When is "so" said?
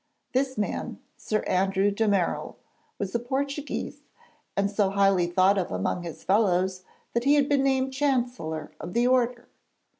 4.71-4.89